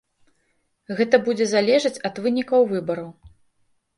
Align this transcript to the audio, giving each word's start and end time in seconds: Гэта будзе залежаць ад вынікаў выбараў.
Гэта 0.99 1.19
будзе 1.27 1.45
залежаць 1.51 2.01
ад 2.11 2.15
вынікаў 2.23 2.61
выбараў. 2.75 3.09